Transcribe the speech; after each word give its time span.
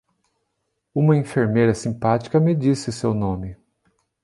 Uma 0.95 1.15
enfermeira 1.15 1.75
simpática 1.75 2.39
me 2.39 2.55
disse 2.55 2.91
seu 2.91 3.13
nome. 3.13 3.55